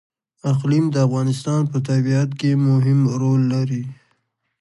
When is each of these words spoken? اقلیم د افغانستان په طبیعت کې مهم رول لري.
اقلیم 0.51 0.85
د 0.91 0.95
افغانستان 1.07 1.61
په 1.71 1.77
طبیعت 1.89 2.29
کې 2.39 2.51
مهم 2.67 2.99
رول 3.21 3.41
لري. 3.53 3.83